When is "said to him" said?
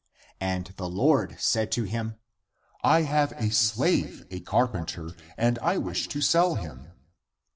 1.39-2.15